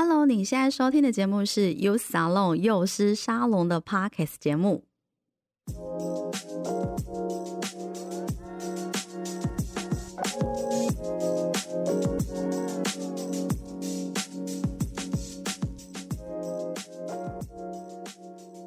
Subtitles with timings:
[0.00, 4.84] Hello，你现在收听的节目是 Youth Salon 幼师沙龙的 Podcast 节目。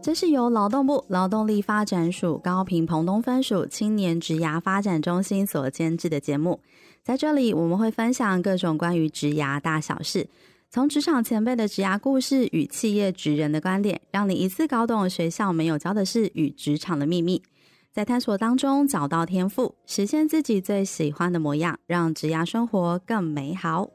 [0.04, 6.59] 这是由劳动部劳动力发展署高屏澎东分署青年职涯发展中心所监制的节目。
[7.02, 10.27] 在这里，我们会分享各种关于职涯大小事，
[10.73, 17.44] 从职场前辈的职涯故事与企业职人的观点，让你一次搞懂学校没有教的事与职场的秘密，
[17.91, 23.89] 在探索当中找到天赋，实现自己最喜欢的模样，让职涯生活更美好。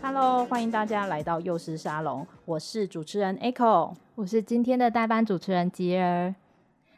[0.00, 6.32] Hello，欢迎大家来到幼师沙龙，我是主持人 Echo，我是今天的代班主持人吉儿。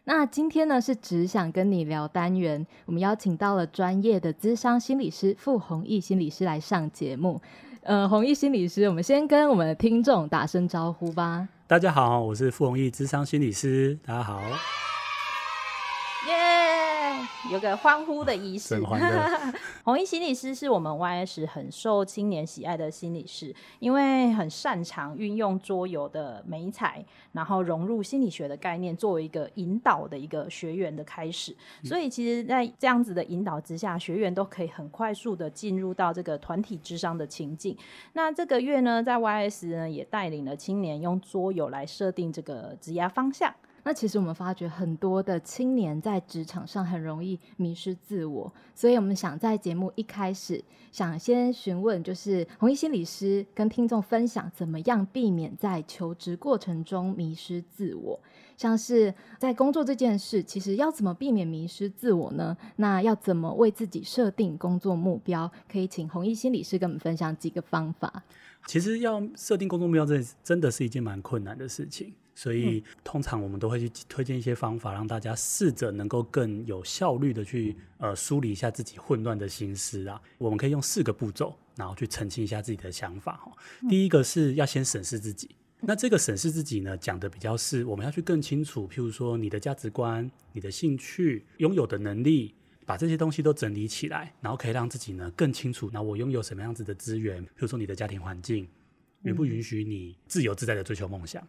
[0.05, 7.41] 那今天呢是只想跟你聊单元，我们邀请到了专业的咨商心理师傅弘毅心理师来上节目。
[7.81, 11.49] 呃，弘毅心理师，我们先跟我们的听众打声招呼吧。
[11.67, 14.43] 大家好，我是傅弘毅咨商心理师，大家好。
[17.53, 18.81] 有个欢呼的仪式。
[19.85, 31.55] 红衣心理师是我们 YS 很受青年喜爱的心理师，因为很擅长运用桌游的美彩，然后融入心理学的概念，作为一个引导的一个学员的开始。
[31.85, 37.77] 所以，其实，在这样子的引导之下，学员都可以很快速的进入到这个团体智商的情境。
[38.15, 43.55] 那这个月呢，在 YS 呢也带领了青年用桌游来设定这个职涯方向。
[43.87, 58.19] 那其实我们发觉很多的青年在职场上很容易迷失自我，所以我们想在节目一开始，想先询问，就是弘毅心理师跟听众分享，怎么样避免在求职过程中迷失自我？
[58.57, 62.57] 像是在工作这件事，其实要怎么避免迷失自我呢？
[62.75, 65.49] 那要怎么为自己设定工作目标？
[65.71, 68.25] 可以请弘毅心理师跟我们分享几个方法。
[68.67, 72.13] 其实要设定工作目标，这真的是一件蛮困难的事情。
[72.39, 80.21] 所以，通常我们都会去推荐一些方法，让大家试着能够更有效率的去呃梳理一下自己混乱的心思啊。
[80.37, 83.51] 我们可以用四个步骤，然后去澄清一下自己的想法哈。
[83.89, 85.49] 第一个是要先审视自己，
[85.81, 92.55] 那这个审视自己呢，讲的比较是我们要去更清楚，譬如说你的价值观、你的兴趣、拥有的能力，
[92.85, 98.69] 把这些东西都整理起来，然后可以让自己呢更清楚，那我拥有什么样子的资源，譬如说你的家庭环境，
[99.23, 101.43] 允不允许你自由自在的追求梦想。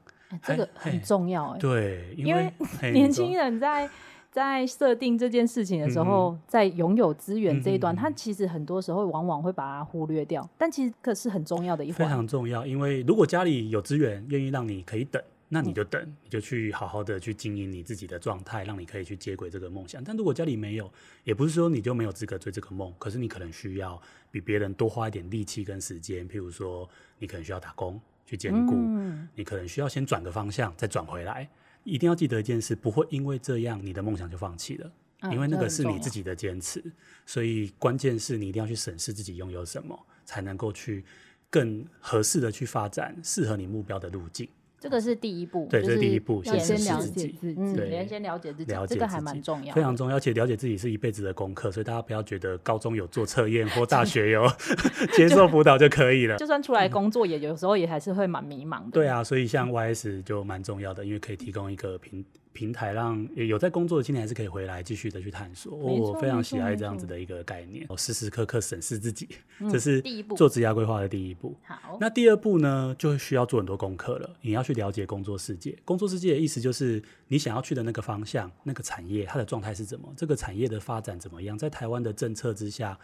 [0.43, 2.51] 这个很重要哎，对，因为
[2.91, 3.89] 年轻人在
[4.29, 12.65] 在设定这件事情的时候，嗯、在拥有资源这一端，嗯、他其实很多时候往往会把它忽略掉，但其实可是很重要的一环，非常重要。
[12.65, 20.03] 因为如果家里有资源，愿意让你可以等，那你就等，嗯、你就去好好的去经营你自己的状态，让你可以去接轨这个梦想。
[20.03, 20.91] 但如果家里没有，
[21.23, 27.99] 也不是说你就没有资格追这个梦，可是你可能需要比别人多花一点力气跟时间，譬如说你可能需要打工。
[28.29, 31.49] 去兼顾，嗯、你可能需要先转个方向，再转回来。
[31.85, 34.91] 一定要记得一件事，不会因为这样你的梦想就放弃了，
[35.21, 36.83] 嗯、因为那个是你自己的坚持。
[37.25, 41.05] 所以关键是你一定要去审视自己拥有什么，才能够去
[41.49, 44.49] 更合适的去发展适合你目标的路径。
[44.79, 54.47] 这个是第一步，对，这是第一步，先先了解自己，嗯，先了解自己，这个还蛮重要，非常重要，而且了解自己是一辈子的功课，所以大家不要觉得高中有做测验或 大学有
[55.17, 58.91] 接受辅导就可以了，就算出来工作也有时候也还是会蛮迷茫的。
[58.91, 62.23] 对啊，所以像 YS 就蛮重要的，因为可以提供一个平。
[62.57, 65.77] 平台让有在工作的青年还是可以回来继续的去探索。
[65.77, 69.29] 我非常喜爱这样子的一个概念，我时时刻刻审视自己，
[69.71, 71.55] 这是第一步做职涯规划的第一步。
[71.63, 74.27] 好，那第二步呢，就需要做很多功课了。
[74.41, 80.11] 你要去了解工作世界，工作世界的意思就是你想要去的那个方向、那个产业，它的状态是怎么？
[80.17, 81.55] 这个产业的发展怎么样？
[81.55, 82.97] 在台湾的政策之下，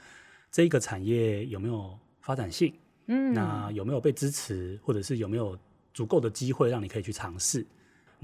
[0.51, 2.73] 这个产业有没有发展性？
[3.05, 5.55] 嗯，那有没有被支持，或者是有没有
[5.93, 7.63] 足够的机会让你可以去尝试？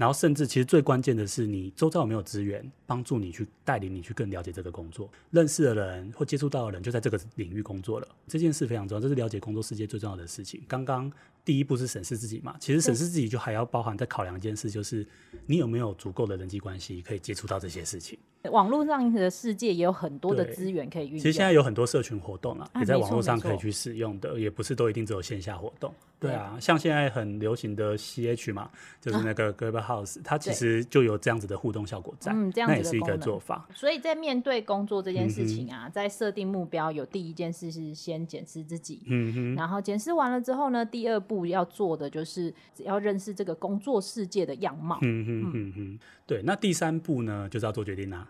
[0.00, 8.08] 然后，甚至其实最关键的是，你周遭有没有资源帮助你去带领你去更了解这个工作，认识的人或接触到的人就在这个领域工作了。
[8.26, 10.62] 这件事非常重要，这是了解工作世界最重要的事情。
[10.66, 11.12] 刚刚
[11.44, 15.06] 第一步是审视自己嘛，其实审视自己就还要包含在考量一件事，就是
[15.44, 18.18] 你有没有足够的人际关系可以接触到这些事情。
[18.50, 21.18] 网络上的世界也有很多的资源可以运用。
[21.18, 25.94] 其实现在有很多社群活动啊，也在网络上可以去使用的，也不是都一定只有线下活动。
[26.20, 28.70] 对啊，像现在很流行的 CH 嘛，
[29.00, 33.66] 就是那个 Clubhouse，它其实就有这样子的互动效果在，嗯，这样子的那也是一个做法。
[33.74, 44.98] 所以在面对工作这件事情啊，在设定目标，有第一件事是先先检视自己，嗯哼，然后检视完了之后呢，第二步要做的就是要认识这个工作世界的样貌。
[45.02, 46.42] 嗯哼嗯哼，对。
[46.42, 48.28] 那第三步呢，就是要做决定啦、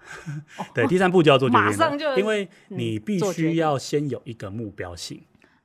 [0.57, 0.67] 啊。
[0.75, 5.21] 对，第三步就要做决定了，马上就因为你必须要先有一个目标性。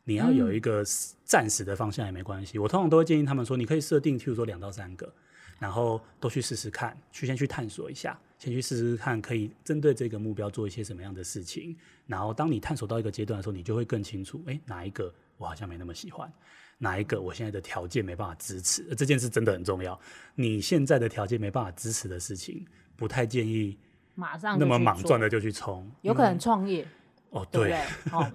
[0.07, 0.83] 你要有一个
[1.23, 5.11] 暂时的方向也没关系，嗯，我通常都会建议他们说，你可以设定，譬如说两到三个，
[5.59, 11.75] 然后都去试试看，去先去探索一下，先去试试看，可以针对这个目标做一些什么样的事情。
[12.05, 16.31] 然后当你探索到一个阶段的时候，你就会更清楚，哎，哪一个我好像没那么喜欢，
[16.77, 19.99] 哪一个我现在的条件没办法支持，这件事真的很重要。
[20.35, 22.63] 你现在的条件没办法支持的事情，
[22.95, 23.75] 不太建议
[24.13, 26.87] 马上那么莽撞的就去冲，有可能创业。
[27.35, 28.17] 哦，对，对不对？
[28.17, 28.31] 哦，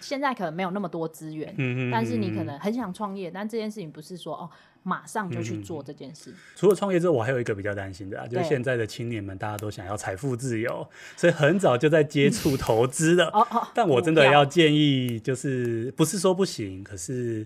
[0.00, 4.48] 现在可能没有那么多资源，嗯，但是你可能很想创业，但这件事情不是说哦，
[4.84, 6.32] 马上就去做这件事。
[6.54, 13.26] 除了创业之后，我还有一个比较担心的啊，就是现在的青年们，大家都想要财富自由，所以很早就在接触投资了。
[13.30, 17.44] 哦哦，但我真的要建议，就是不是说不行，可是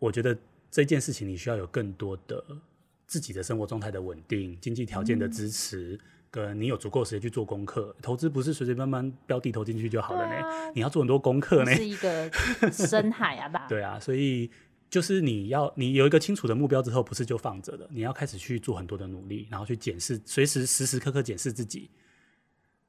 [0.00, 0.36] 我觉得
[0.68, 2.44] 这件事情你需要有更多的
[3.06, 5.94] 自己的生活状态的稳定、经济条件的支持。
[5.94, 6.00] 嗯
[6.30, 11.74] 跟你有足够时间去做功课，投资不是随随便便标的投进去就好了呢，啊，你要做很多功课呢。
[11.74, 12.30] 是一个
[12.72, 14.48] 深海啊， 对啊，所以
[14.88, 21.90] 就是你要你有一个清楚的目标之后，不是就放着的，你要开始去做很多的努力，然后去检视，随时时时刻刻检视自己，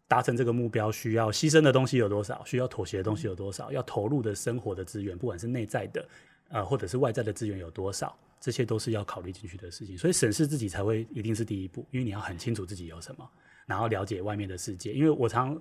[0.07, 6.07] 达成这个目标需要牺牲的东西有多少，需要妥协的东西有多少，要投入的生活的资源，不管是内在的，
[6.49, 8.15] 呃，或者是外在的资源有多少。
[8.41, 13.29] 这些都是要考虑进去的事情，所以审视自己才会一定是第一步，因为你要很清楚自己有什么，
[13.67, 14.91] 然后了解外面的世界。
[14.91, 15.55] 因为我常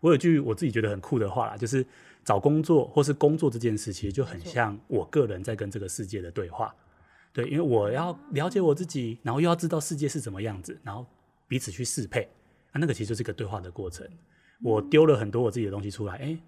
[0.00, 1.86] 我有句我自己觉得很酷的话啦，就是
[2.24, 6.74] 找工作或是工作这件事，其实就很像我个人在跟这个世界的对话。
[7.34, 11.06] 对，因为我要了解我自己，然后又要知道世界是怎么样子，然后
[11.46, 12.28] 彼此去适配
[12.72, 14.08] 啊，那个其实就是一个对话的过程。
[14.62, 16.38] 我丢了很多我自己的东西出来，诶，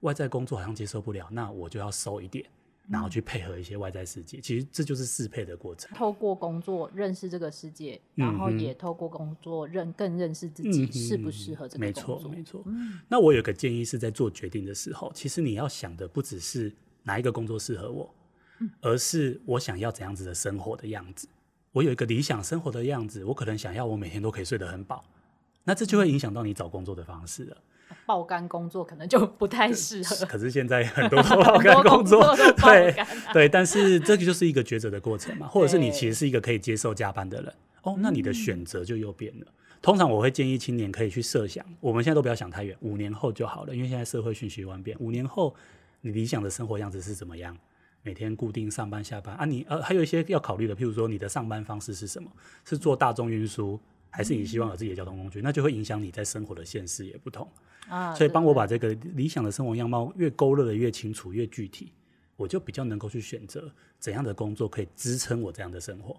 [0.00, 2.44] 外在工作好像接受不了，那我就要收一点。
[2.88, 5.90] 然后去配合一些外在世界，其实这就是适配的过程。
[5.96, 12.28] 透过工作认识这个世界，然后也透过工作认更认识自己适不适合这个工作。
[12.30, 12.64] 没错，没错。
[13.08, 16.70] 那我有个建议是在做决定的时候，其实你要想的不只是
[17.02, 18.14] 哪一个工作适合我，
[18.82, 21.26] 而是我想要怎样子的生活的样子。
[21.72, 25.02] 我有一个理想生活的样子，我可能想要我每天都可以睡得很饱，
[25.64, 27.56] 那这就会影响到你找工作的方式了。
[28.06, 32.94] 爆肝工作可能就不太适合，可是现在很多 都爆肝工作，工作都对
[33.32, 37.52] 对，但是这个就是一个抉择的过程嘛，或者是你其实是一个可以接受加班的人，
[37.82, 39.46] 哦，那你的选择就又变了。
[39.80, 45.54] 通常我会建议青年可以去设想，我们现在都不要想太远，五年后就好了，因为现在社会瞬息万变，五年后
[46.00, 47.56] 你理想的生活样子是怎么样？
[48.02, 52.30] 每天固定上班下班啊你，你呃还有一些要考虑的，譬如说你的上班方式是什么？
[52.64, 53.80] 是坐大众运输，
[54.16, 55.40] 还是你希望有自己的交通工具？
[55.42, 57.48] 那就会影响你在生活的现实也不同。
[57.88, 61.92] 啊，所以帮我把这个理想的生活样貌越勾勒的越清楚、越具体，
[62.36, 63.68] 我就比较能够去选择
[63.98, 66.16] 怎样的工作可以支撑我这样的生活。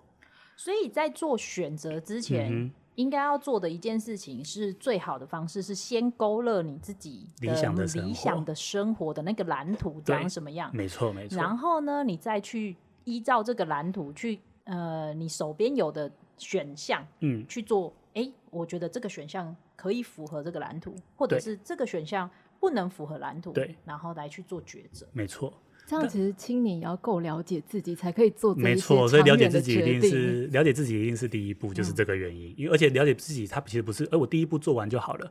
[0.57, 10.69] 所以在做选择之前，嗯，应该要做的一件事情是最好的方式是先勾勒你自己理想的理想的生活的那个蓝图长什么样。
[10.73, 11.37] 没错，没错。
[11.37, 12.75] 然后呢，你再去
[13.05, 17.93] 依照这个蓝图去呃，你手边有的选项，嗯，去做。
[18.13, 22.29] 哎，我觉得这个选项可以符合这个蓝图，或者是这个选项
[22.61, 25.05] 不能符合蓝图，对，然后来去做抉择。
[25.11, 25.53] 没错，
[25.85, 28.61] 这样其实青年也要够了解自己，才可以做这。
[28.61, 32.55] 没错，所以了解自己一定是了解自己一定是第一步，就是这个原因。
[32.57, 35.29] 因、嗯、为而且了解自己，他其实不是，哎，我第一步做完就好了。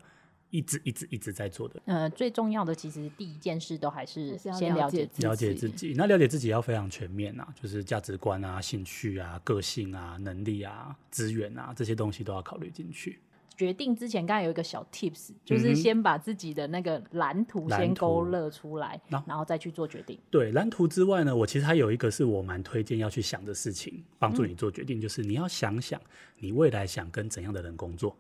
[0.55, 1.83] 一直一直一直在做的。
[1.87, 5.27] 呃，最重要的其实第一件事都还是先了解自己。
[5.27, 5.95] 了解自己。
[5.97, 13.19] 那了解自己要非常全面啊，就是价值观啊、兴趣啊、个性啊、能力啊、资源啊这些东西都要考虑进去。
[13.57, 20.17] 决定之前，刚才有一个小 tips，就是先把自己的那个蓝图先勾勒出来，然后再去做决定。
[20.31, 26.01] 对，蓝图之外呢，我其实还有一个是我蛮推荐要去想的事情，帮助你做决定，嗯，就是你要想想
[26.39, 28.17] 你未来想跟怎样的人工作。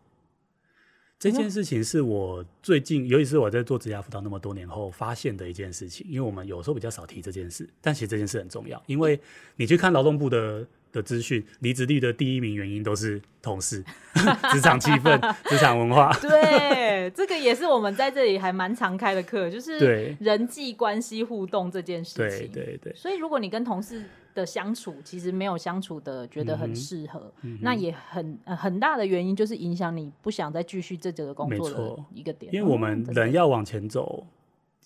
[1.25, 6.07] 这件事情是我最近，尤其是我在做职涯辅导那么多年后发现的一件事情。
[6.07, 8.83] 因为我们有时候比较少提这件事，但其实这件事很重要。
[8.85, 9.19] 因为
[9.57, 13.83] 你去看劳动部的的资讯，离职率的第一名原因都是同事、
[14.52, 16.12] 职场气氛、职场文化。
[16.21, 22.50] 对，这个也是我们在这里还蛮常开的课，就是人际关系互动这件事情。
[22.52, 22.95] 对对对。
[22.95, 32.52] 所以如果你跟同事的相处其实没有相处的觉得很适合，嗯嗯、那也很、呃、很大的原因就是影响你不想再继续这几个工作的一个点。
[32.52, 34.26] 因为我们人要往前走，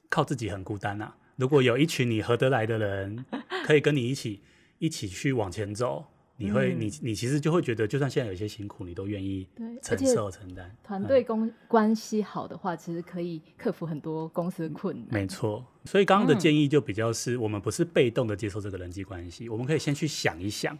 [0.08, 1.16] 靠自己很孤单啊。
[1.36, 3.24] 如果有一群你合得来的人，
[3.64, 4.42] 可以跟你一起
[4.78, 6.04] 一起去往前走，
[6.40, 9.46] 你会，你你其实就会觉得，就算现在有些辛苦，你都愿意
[9.82, 10.72] 承受承担。
[10.84, 15.08] 团队公关系好的话，其实可以克服很多公司的困难。
[15.10, 20.78] 没错，所以刚刚的建议就比较是我们不是被动的接受这个人际关系，我们可以先去想一想，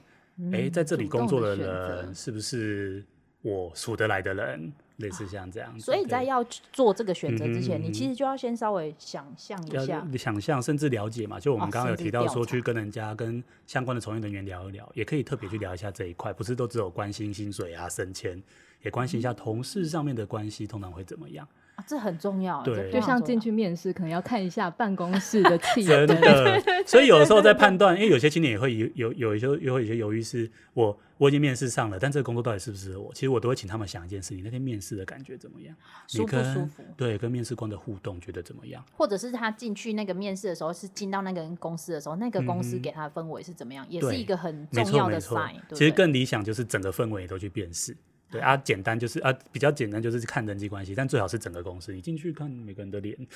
[0.53, 3.05] 哎，在这里工作的人是不是
[3.43, 4.73] 我数得来的人？
[4.99, 11.39] 类似像这样子，所以在要做这个选择之前，你其实就要先稍微想象一下，想象甚至了解嘛。
[11.41, 18.43] 就我们刚刚有提到说，去跟人家、跟相关的从业人员聊一聊，也可以特别去聊一下这一块，不是都只有关心薪水啊、升迁，
[18.83, 21.47] 也关心一下同事上面的关系，通常会怎么样。
[21.79, 26.05] 啊、这很重要，对，就像进去面试，可能要看一下办公室的气氛。
[26.05, 33.15] 真的， 所以有的时候在判断，因为有些青年也会有有有一些有一些犹豫，是我我已经面试上了，但这个工作到底适不适合我？
[33.15, 35.73] 其实我都会请他们想一件事情：那天面试的感觉怎么样？
[36.09, 36.83] 舒不舒服？
[36.97, 38.85] 对，跟面试官的互动觉得怎么样？
[38.97, 43.87] 或者是他进去那个面试的时候，是进到那个公司的时候，那个公司给他的氛围是怎么样？
[43.89, 45.55] 嗯、也是一个很重要的 sign。
[45.75, 47.97] 其实更理想就是整个氛围都去辨识。
[48.31, 53.17] 对啊，简单就是啊，比较简单就是看人际关系，但最好是整个公司，你进去看每个人的脸。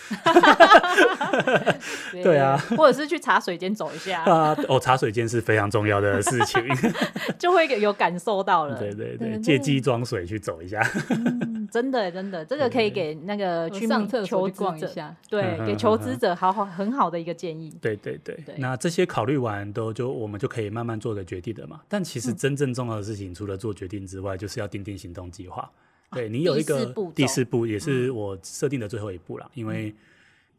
[2.12, 4.54] 对，对啊，或者是去茶水间走一下啊。
[4.68, 6.62] 哦，茶水间是非常重要的事情，
[7.38, 8.78] 就会有感受到了。
[8.78, 10.82] 对对对，借机装水去走一下。
[11.10, 17.72] 嗯、真的真的，这个可以给那个去上厕所逛一下，对，给求职者好好很好的一个建议。
[17.80, 21.80] 对对对，对那这些考虑完都就我们就可以慢慢做个决定的嘛。
[21.88, 25.70] 但其实真正重要的事情，嗯、除了做决定之外，就是要定定行动计划，
[26.10, 29.50] 对你有一个第四步，也是我设定的最后一步了。
[29.54, 29.94] 因为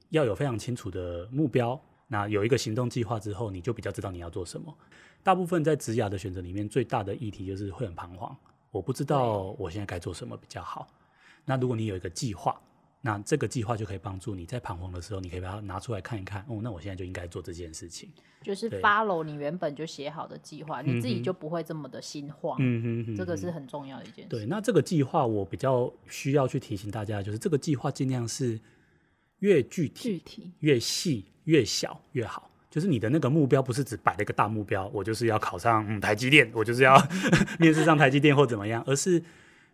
[0.10, 4.76] 要有非常清楚的目标，那有一个行动计划之后，你就比较知道你要做什么。
[5.24, 8.36] 大部分在职涯的选择里面，最大的议题就是会很彷徨，
[8.72, 10.88] 我不知道我现在该做什么比较好。
[11.46, 12.60] 那如果你有一个计划，
[13.06, 16.42] 那这个计划就可以帮助你在彷徨的时候，你可以把它拿出来看一看。
[16.48, 18.10] 哦，那我现在就应该做这件事情。
[18.42, 22.56] 就是 follow 你原本就写好的计划，你自己就不会这么的心慌。
[22.62, 24.30] 嗯哼，哼，这个是很重要的一件事。
[24.30, 28.58] 对，那这个计划我比较需要去提醒大家，就是这个计划尽量是
[29.40, 32.50] 越具体、具体越细、越小越好。
[32.70, 36.96] 就是你的那个目标不是只摆了一个大目标，我就是要考上、嗯、台积电，我就是要
[37.60, 39.22] 面试上台积电或怎么样，而是。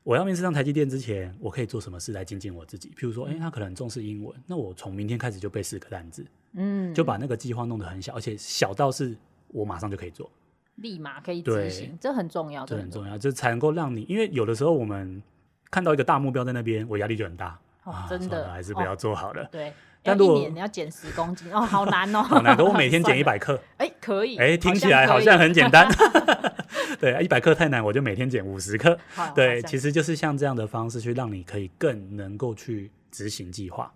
[0.04, 2.90] 我要面试上台积电之前，我可以做什么事来精进我自己？
[2.98, 9.16] 譬如说，哎、欸，他可能很重视英文，那我从明天开始就背四个单字，嗯，就把那个计划弄得很小，而且小到是
[9.50, 10.30] 我马上就可以做，
[10.76, 11.98] 立马可以执行，对。
[12.02, 15.22] 这很重要，这很重要，这才能够让你，因为有的时候我们
[15.70, 18.50] 看到一个大目标在那边，我压力就很大，哦、真的。
[18.50, 19.74] 还是不要做好了，哦、对。
[20.02, 21.52] 但如果你要减十公斤。
[21.52, 22.56] 哦，好难哦， 好难。
[22.56, 25.86] 可我每天 减一百克，哎，可以，哎，听起来好像很简单。
[27.00, 28.98] 对，一百克太难，我就每天减五十克。
[29.36, 33.92] 对，其实就是像这样的方式去让你可以更能够去执行计划。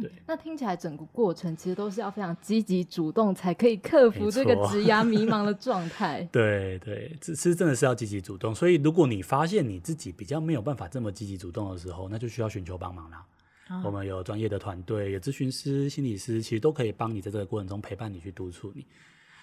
[0.00, 6.22] 对，那听起来整个过程其实都是要非常积极主动，才可以克服这个职涯迷茫的状态。
[6.30, 8.54] 对对，这是真的是要积极主动。
[8.54, 13.24] 所以如果你发现你自己比较没有办法这么积极主动的时候，那就需要寻求帮忙啦。
[13.84, 18.86] 我们有专业的团队，有咨询师、心理师，其实都可以帮你在这个过程中陪伴你去督促你。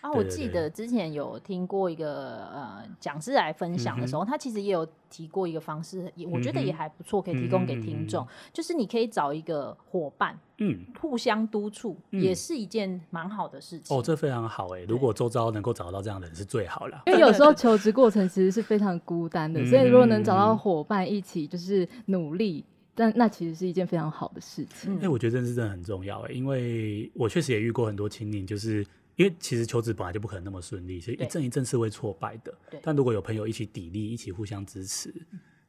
[0.07, 13.95] 啊，我记得之前有听过一个呃讲师来分享的时候，嗯、他其实也有提过一个方式，也我觉得也还不错，可以提供给听众，嗯、就是你可以找一个伙伴，嗯，互相督促，嗯、也是一件蛮好的事情。
[13.95, 17.03] 哦，这非常好哎，如果周遭能够找到这样的人是最好了。
[17.07, 22.63] 因为有时候求职过程其实是非常孤单的，所以如果能找到伙伴一起就是努力。
[22.99, 24.91] 但那其实是一件非常好的事情。
[24.95, 28.83] 哎、嗯，我觉得这是真的很重要哎，因为我确实也遇过很多青年，就是
[29.17, 32.53] 因为其实求职本来就不可能那么顺利，所以一阵一阵是会挫败的。
[32.81, 35.11] 但如果有朋友一起砥砺，一起互相支持，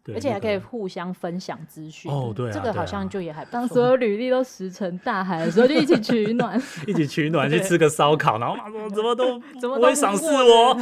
[0.05, 2.13] 对，而且还可以互相分享资讯。
[2.13, 3.53] 哦，对、啊，这个好像就也还不错。
[3.53, 10.75] 当所有履历都石沉大海的时候，就一起取暖， 一起取暖， 去吃个烧烤，然后马上怎么都 怎么都不会赏识我，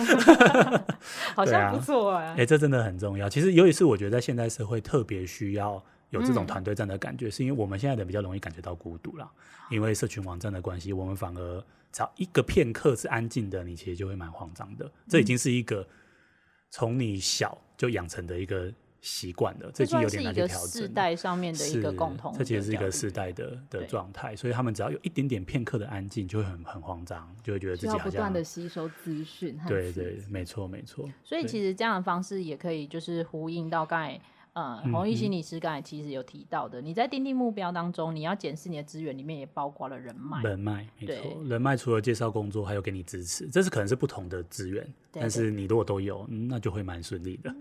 [1.37, 2.35] 好像不错哎。
[2.39, 3.29] 哎，这真的很重要。
[3.29, 5.81] 其实尤其是我觉得在现代社会特别需要。
[6.11, 9.29] 有这种团队战的感觉，嗯、是因为我们现在的比较容易感觉到孤独了，
[9.71, 11.61] 因为社群网站的关系，我们反而
[11.93, 14.91] 只要一个片刻是安静的，你其实就会蛮慌张的。
[15.09, 15.87] 这已经是一个
[16.71, 20.69] 从你小就养成的一个习惯了，这已经有点难去调整。
[20.69, 29.59] 世代上面的一个共同，这其实是一个世代的的状态，所以他们只要有一点点片刻的安静，就会很很慌张，就会觉得自己好像不断的吸收资讯。
[29.67, 31.09] 对对，没错没错。
[31.25, 34.21] 所以其实这样的方式也可以就是呼应到刚才。
[34.57, 40.43] 呃，弘毅心理师刚才其实有提到的，嗯、你在定定目标当中，你要检视你的资源里面也包括了人脉。
[40.43, 47.55] 人脉，没错，对人脉除了介绍工作，还有给你支持，这是可能是不同的资源，但是你如果都有，嗯、那就会蛮顺利的。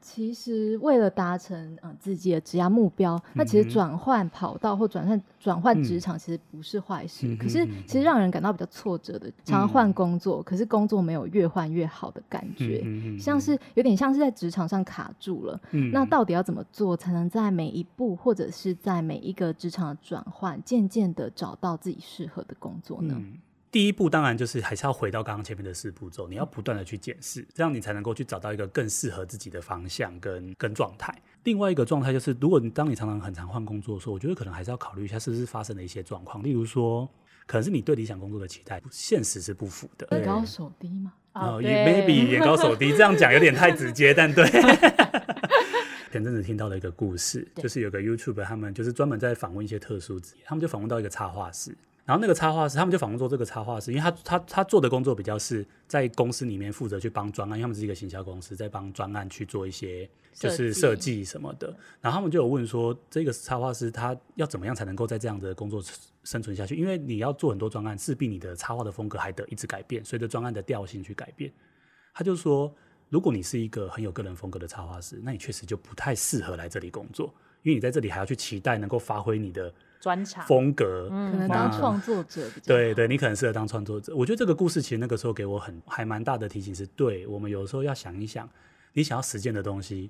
[0.00, 7.26] 其实为了达成呃自己的职业目标，那其实转换跑道或转换转换职场其实不是坏事。
[7.28, 15.60] 嗯、可是其实让人感到比较挫折的，常常换工作，嗯、可是工作没有越换越好的感觉，嗯、像是有点像是在职场上卡住了。
[15.72, 23.20] 嗯、那到底要怎么做才能在每一步或者是在每一个职场的转换，渐渐的找到自己适合的工作呢？
[23.68, 31.14] 嗯第一步当然就是还是要回到刚刚前面的四步骤，你要不断的去检视，这样你才能够去找到一个更适合自己的方向跟跟状态。
[31.44, 37.06] 另外一个状态就是，如果你当你常常很常换工作的时候，我觉得可能还是要考虑一下是不是发生了一些状况，例如说，
[37.46, 40.08] 可能是你对理想工作的期待，现实是不符的。
[40.16, 41.12] 眼高手低嘛？
[41.34, 44.48] 哦，maybe 眼高手低，这样讲有点太直接， 但对。
[46.10, 51.76] 前阵子听到了一个故事，就是有个 YouTuber 他们就是专门在访问一些特殊职业，他们就访问到一个插画师。
[52.08, 61.68] 然后那个插画师，他们就访问做这个插画师，因为他他他做的工作比较是在公司里面负责去帮专案，因为他们是一个行销公司，在帮专案去做一些就是设计什么的。
[62.00, 65.82] 然后他们就有问说，这个插画师他要怎么样才能够在这样的工作
[66.24, 66.74] 生存下去？
[66.76, 71.52] 因为你要做很多专案，势必你的插画的风格还得一直改变，随着专案的调性去改变。
[72.14, 72.74] 他就说，
[73.10, 79.72] 如果你是一个很有个人风格的插画师，那你确实就不太适合来这里工作，因为你在这里还要去期待能够发挥你的。
[80.00, 84.14] 专长风格，嗯，可能当创作者比较对对，你可能适合当创作者。
[84.14, 88.48] 我觉得这个故事其实那个时候给我很还蛮大的提醒是，对我们有时候要想一想，
[88.92, 90.08] 你想要实践的东西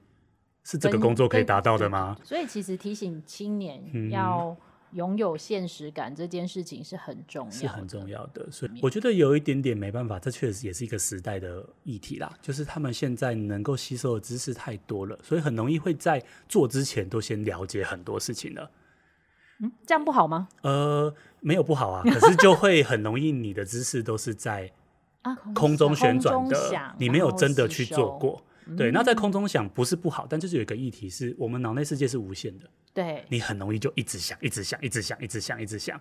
[0.62, 2.14] 是这个工作可以达到的吗？
[2.22, 4.54] 所以其实提醒青年要
[4.92, 8.50] 拥有现实感这件事情是很重要，是很重要的。
[8.50, 12.32] 所以我觉得有一点点没办法，这确实也是一个时代的议题啦。
[12.40, 18.70] 就是他们现在能够吸收的知识太多了，所以很容易会在做之前都先了解很多事情了。
[19.60, 20.48] 嗯，这样不好吗？
[20.62, 24.72] 呃，没有不好啊，可是就会很容易，你的知识都是在
[25.54, 28.42] 空中旋转的，你没有真的去做过。
[28.76, 36.00] 对，那在空中想不是不好，但就是有一个议题是我们脑内世界是无限的，对，你很容易就一直想，一直想，一直想，一直想，一直想，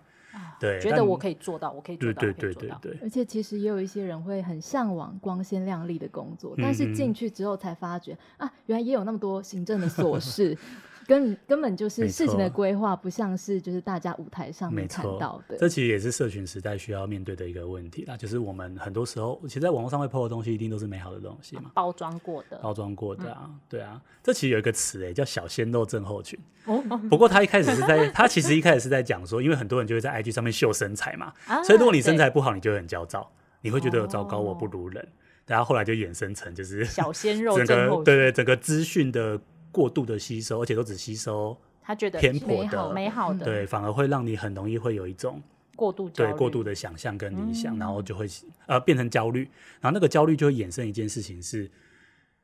[0.60, 2.98] 对，觉得我可以做到，我可以做到，对对对对对。
[3.02, 10.56] 而且其实也有一些人会很向往光鲜亮丽的工作，但是进去之后才发觉啊，原来也有那么多行政的琐事。
[11.08, 15.56] 根根本就是事情的规划，不像是就是大家舞台上面看到的。
[15.56, 23.98] 这其实也是社群时代需要面对的一个问题啦，就是我们很多时候，其实在网络上会 po 的东西，一定都是美好的东西嘛，包装过的，包装过的啊，嗯、对啊。
[24.22, 26.38] 这其实有一个词诶，叫小鲜肉症候群。
[26.66, 26.82] 哦。
[27.08, 35.08] 不过他一开始是在， 他其实一开始是在讲说，因为很多人就会在 IG 上面秀身材嘛，啊、所以如果你身材不好，你就会很焦躁，你会觉得糟糕，我不如人。
[35.46, 41.56] 然后后来就衍生成就是小鲜肉 症候群，对对，整个资讯的过度的吸收，而且都只吸收。
[41.82, 45.40] 他觉得偏颇的、美好的，对，反而会让你很容易会有一种
[45.74, 48.26] 过度对过度的想象跟理想，然后就会
[48.66, 49.48] 呃变成焦虑，
[49.80, 51.70] 然后那个焦虑就会衍生一件事情是，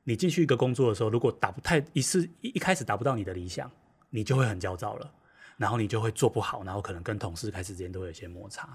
[0.02, 3.70] 你进去一个工作的时候，如果达不太一次一一开始达不到你的理想，
[4.08, 5.12] 你就会很焦躁了，
[5.58, 8.66] 然后你就会做不好，然后可能跟同事开始之间都会有一些摩擦，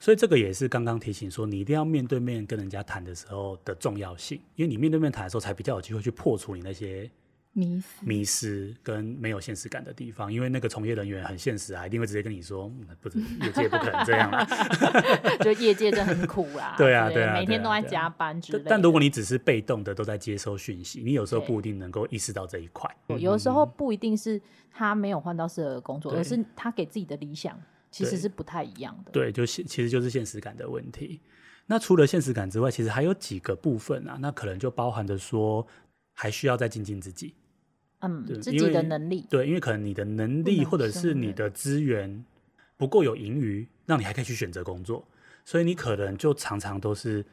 [0.00, 7.10] 所以这个也是刚刚提醒说，你一定要面对面跟人家谈的时候的重要性，因为你面对面谈的时候，才比较有机会去破除你那些。
[7.54, 14.44] 迷失，迷失跟没有现实感的地方，因为那个从业人员很现实啊，一定会直接跟你说，不是业界不可能这样啦，
[15.40, 16.74] 就业界真的很苦 啦。
[16.76, 18.66] 对啊，对啊，每天都在加班之类的。
[18.68, 22.90] 但如果你只是被动的都在接收讯息，你有时候不一定能够意识到这一块。
[23.18, 24.40] 有时候不一定是
[24.72, 27.56] 他没有换到适合的工作，而是他给自己的理想
[27.90, 29.12] 其实是不太一样的。
[29.12, 31.20] 对，就其实就是现实感的问题。
[31.66, 35.66] 那除了现实感之外，其实还有几个部分啊，那可能就包含着说，
[36.12, 37.34] 还需要再精进自己。
[38.04, 42.24] 嗯，自己的能力对，因为可能你的能力或者是你的资源
[42.76, 45.06] 不够有盈余，让你还可以去选择工作，
[45.44, 47.24] 所以你可能就常常都是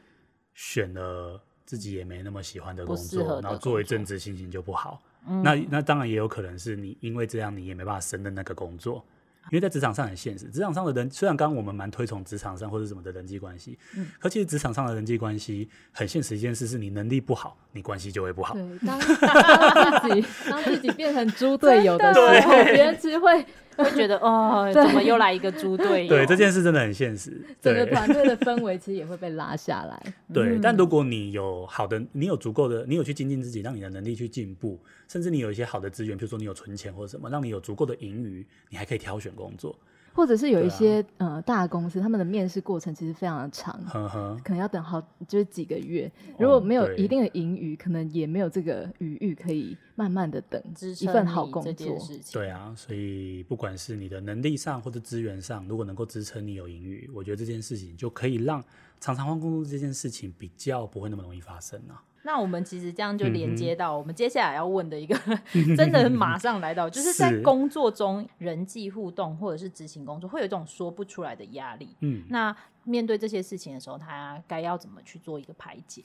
[0.54, 5.02] 选了自己也没那么喜欢的工作，然后做一阵子心情就不好。
[5.28, 9.04] 嗯、那那当然也有可能是你因为这样你也没办法胜任那个工作。
[9.50, 18.54] 因为在职场上很现实，职场上的人虽然刚刚我们蛮推崇职场上或者什么的人际关系，嗯，可其实职场上的人际关系很现实一件事是你能力不好，你关系就会不好。
[18.54, 23.44] 对，当当自己当自己变成猪队友的时候，别人只会。
[23.76, 26.08] 会觉得哦，怎么又来一个猪队友？
[26.08, 27.40] 对，这件事真的很现实。
[27.60, 30.14] 整个团队的氛围其实也会被拉下来。
[30.32, 39.74] 对，但如果你有好的，你有足够的，你有去精进自己，让你的能力去进步，甚至你有一些好的资源，比如说你有存钱或者什么，让你有足够的盈余，你还可以挑选工作。
[40.14, 46.10] 或者是有一些、啊、呃大公司，他们的面试过程其实非常的长，呵呵可能要等好就是几个月。
[46.38, 50.62] 如果没有一定的盈余，可能也没有这个余裕可以慢慢的等
[51.00, 51.98] 一份好工作。
[52.32, 58.62] 对啊，所以不管是你的能力上或者资源上，如果能够支撑你有盈余，我觉得这件事情就可以让
[59.00, 62.02] 常常换工作这件事情比较不会那么容易发生啊。
[62.24, 65.18] 那我们其实这样就连接到我们接下来要问的一个，
[65.76, 71.96] 真的马上来到，就是在工作中人际互动或者是执行工作，会有一种说不出来的压力。
[72.00, 72.54] 嗯，那
[72.84, 76.02] 面对这些事情的时候，他该要怎么去做一个排解？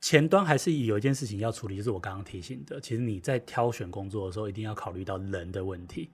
[0.00, 6.10] 前端还是有一件事情要处理，就是我刚刚提醒的，其实你在挑选工作的时候，一定要考虑到人的问题，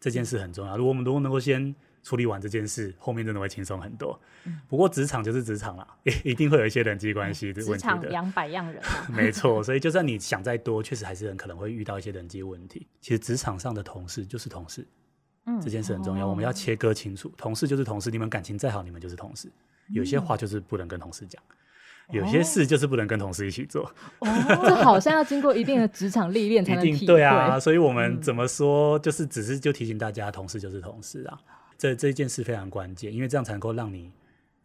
[0.00, 0.76] 这件事很重要。
[0.76, 4.18] 如果我们如果能够先处理完这件事，后面真的会轻松很多。
[4.44, 5.86] 嗯、不过职场就是职场啦，
[6.24, 7.78] 一定会有一些人际关系的问题的。
[7.78, 9.62] 职场两百样人、啊， 没错。
[9.62, 12.86] 所以就算你想再多，确实还是很可能会遇到一些人际问题。
[13.00, 14.86] 其实职场上的同事就是同事，
[15.46, 17.32] 嗯，这件事很重要，哦、我们要切割清楚。
[17.36, 19.50] 同事就是同事，你们感情再好，你们就是同事。
[19.92, 21.42] 有些话就是不能跟同事讲。
[21.48, 21.54] 嗯
[22.10, 23.82] 有些事就是不能跟同事一起做，
[24.20, 24.26] 哦，
[24.66, 27.04] 这好像要经过一定的职场历练才能 体会。
[27.06, 31.38] 对啊，所以我们怎么说，就是只是就提醒大家，同事就是同事啊。
[31.78, 34.10] 这这一件事非常关键，因为这样才能够让你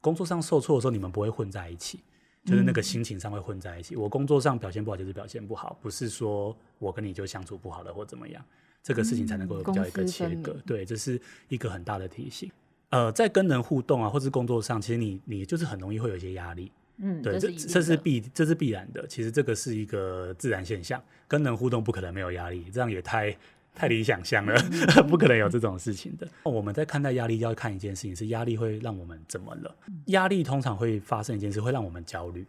[0.02, 1.99] 工作上受挫的时候，你们不会混在一起，
[2.43, 3.95] 就是那个心情上会混在一起。
[3.95, 8.43] 我工作上表现不好就是表现不好，不是说我跟你就相处不好了或怎么样，
[8.82, 10.58] 这个事情才能够有比较一个切割。
[10.65, 12.52] 对，这是一个很大的提醒。
[12.89, 16.71] 呃，在跟人互动啊，或是工作上，其实你你就是很容易会有一些压力。
[16.97, 19.08] 嗯，对，这这是必这是必然的。
[19.08, 23.36] 其实这个是一个自然现象，跟人互动不可能没有压力，这样也太
[23.75, 24.55] 太理想乡了，
[24.97, 26.27] 嗯、 不可能有这种事情的。
[26.43, 29.75] 我们在看待压力，要看一件事情是压力会让我们怎么了？
[30.07, 32.45] 压力通常会发生一件事，会让我们焦虑。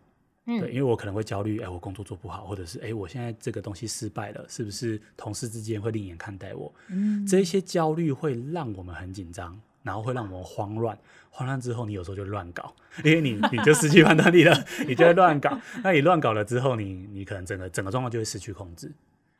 [0.47, 6.73] 嗯，对，因为我可能会焦虑，哎，我工作做不好，或者是哎，我现在这个东西失败了，是不是同事之间会另眼看待我？
[6.89, 9.61] 嗯，这些焦虑会让我们很紧张。
[9.85, 15.61] 然后会让我们慌乱，慌乱之后，你有时候就乱搞， 因为你你就失去判断力了，你就会乱搞。
[15.83, 18.91] 那你乱搞了之后，你你可能整个整个状况就会失去控制。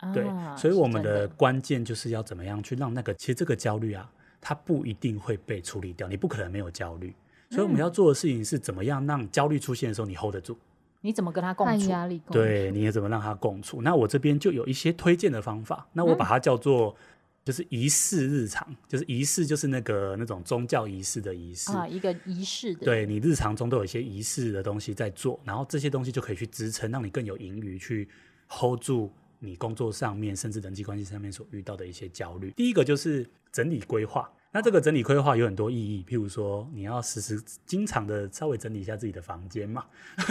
[0.05, 0.25] 啊、对，
[0.57, 7.15] 所以我们的关键就是要怎么样去让那个，其实这个焦虑啊，它不一定会被处理掉，你不可能没有焦虑。
[7.51, 10.57] 所以我们要做的事情是怎么样让焦虑出现的时候你 hold 得住？
[11.01, 11.89] 你怎么跟他共处？
[11.91, 12.33] 压力共处。
[12.35, 13.83] 对，你也怎么让他共处？
[13.83, 16.91] 那我这边就有一些推荐的方法，那我把它叫做。
[16.91, 16.97] 嗯
[17.45, 22.87] 就是仪式日常，就是仪式，就是那个那种宗教仪式的仪式啊，一个仪式的。
[22.87, 28.09] 对，你日常中都有一些仪式的东西在做，然后这些东西就可以去支撑，让你更有盈余去
[28.49, 29.13] hold 住
[29.45, 32.51] 你工作上面，甚至人际关系上面所遇到的一些焦虑。
[32.53, 39.85] 第一个就是整理规划，那这个整理规划有很多意义，譬如说你要时时经常的稍微整理一下自己的房间嘛。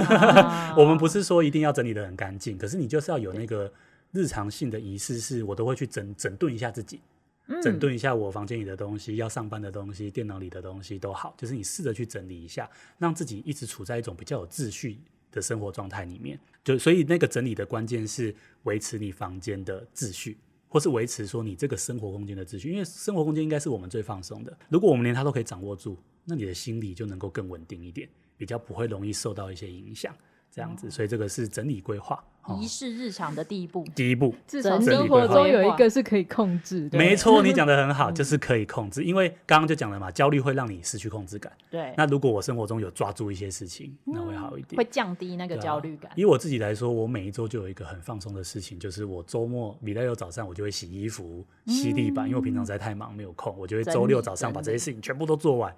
[0.07, 3.71] 啊、 我们不是说一定要整理的很干净，可是你就是要有那个。
[4.15, 6.99] 日常性的仪式是我都会去整整顿一下自己，
[7.47, 14.99] 嗯、整顿一下我房间里的东西，要上班的东西，电脑里的东西都好，就是你试着去整理一下，让自己一直处在一种比较有秩序
[15.31, 16.39] 的生活状态里面。
[16.63, 20.37] 就所以那个整理的关键是维持你房间的秩序，
[20.69, 24.57] 或是维持说你这个生活空间的秩序，因为生活空间应该是我们最放松的。
[24.69, 30.15] 如果我们连它都可以掌握住，那你的心理就能够更稳定一点，比较不会容易受到一些影响。
[30.49, 32.23] 这样子，所以这个是整理规划。
[32.59, 36.97] 仪式日常的第一步，第一步，至少生活中有一个是可以控制的。
[36.97, 39.03] 没错，你讲的很好，就是可以控制。
[39.03, 41.51] 因为刚刚就讲了嘛，焦虑会让你失去控制感。
[41.69, 41.93] 对。
[41.95, 46.11] 那如果我生活中有抓住一些事情，那会好一点，会降低那个焦虑感。
[46.15, 55.73] 以我自己来说，我每一周就有一个很放松的事情，就是我周末礼拜六早上我就会洗衣服、吸地板，因为我平常实在太忙没有空，我就会周六早上把这些事情全部都做完。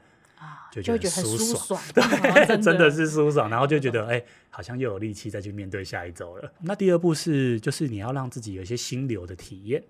[0.71, 6.53] 就觉得很舒爽， 对， 真的是舒爽，然后就觉得 哎、欸，好像又有力气再去面对下一周了。
[6.61, 9.83] 那第二步是，就是你要让自己有一些心流的体验。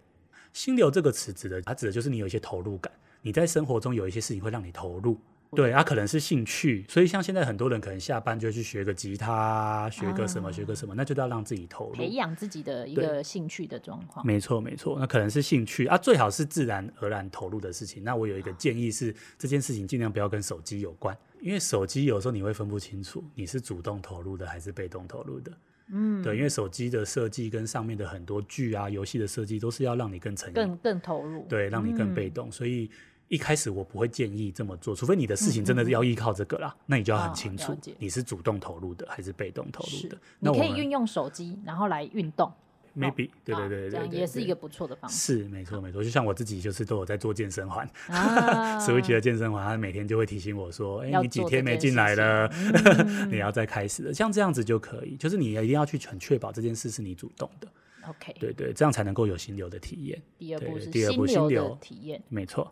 [0.54, 2.92] 心流这个词指的，它指的就是你有一些投入感，
[3.22, 5.20] 你在生活中有一些事情会让你投入。
[5.56, 14.26] 对，它、啊、可能是兴趣，所以像现在很多人可能下班就去学个吉他，学个什么，啊、学个什么，那就要让自己投入，培养自己的一个兴趣的状况。
[14.26, 18.04] 没错，没错，那可能是兴趣啊，最好是自然而然投入的事情。
[18.04, 25.52] 那我有一个建议是，这件事情尽量不要跟手机有关，因为手机有时候你会分不清楚你是主动投入的还是被动投入的。
[25.90, 32.90] 嗯，对，因为手机的设计跟上面的很多剧啊、游戏的设计都是要让你更沉、更更投入，对，让你更被动，嗯、所以。
[33.28, 40.18] 一开始我不会建议这么做，除非你的事情真的是要依靠这个啦，嗯嗯，那你就要很清楚你是主动投入的还是被动投入的。
[40.40, 42.52] 你可以运用手机，然后来运动
[42.96, 45.16] ，maybe，对对对对，这样也是一个不错的方法。
[45.16, 47.90] 是没错没错，就像我自己就是都有在做健身环，
[48.80, 52.48] Switch 的健身环，它每天就会提醒我说，哎，你几天没进来了，
[53.30, 57.68] 你要再开始了，像这样子就可以，就是你一定要去很确保这件事是你主动的。
[58.08, 60.22] OK，对对，这样才能够有心流的体验。
[60.38, 62.72] 第二步是第二步心流的体验，没错。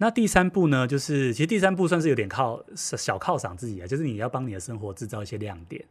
[0.00, 0.86] 那第三步呢？
[0.86, 5.84] 就是其实第三步算是有点靠小犒赏自己啊，就是你要帮你的生活制造一些亮点。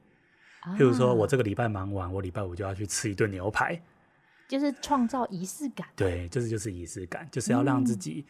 [0.77, 3.79] 譬如说我这个礼拜忙完，我礼拜五就要去吃一顿牛排，
[4.47, 5.87] 就是创造仪式感。
[5.95, 8.25] 对，就是就是仪式感，就是要让自己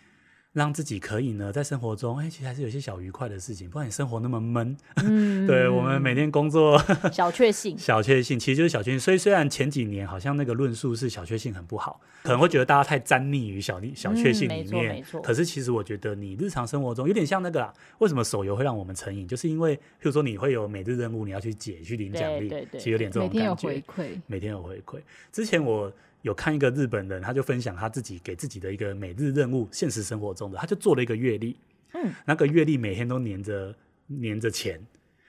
[0.58, 4.76] 让自己可以呢，在生活中，哎、欸，其实还是有些小愉快的事情，不然你生活那么闷。
[4.96, 6.82] 嗯， 对我们每天工作
[7.14, 9.00] 小确幸， 小确幸其实就是小确幸。
[9.00, 14.88] 所以虽然前几年好像那个论述是小确幸很不好，可能会觉得大家太沾溺于小小确幸里面。
[14.88, 17.72] 嗯、没错，可是其实我觉得你日常生活中有点像那个啦。
[18.00, 19.28] 为什么手游会让我们成瘾？
[19.28, 23.38] 就是因为，譬如说你会有每日任务，你要去解去领奖励，对对对，其实有点这种感觉。
[23.38, 25.00] 每天有回馈，每天有回馈。
[25.32, 25.94] 之前我。
[26.24, 31.56] 有看一个日本人，他就分享他自己给自己的一个每日任务，现实生活中的，他就做了一个月历，
[31.94, 33.74] 嗯，那个月历每天都粘着
[34.22, 34.80] 粘着钱，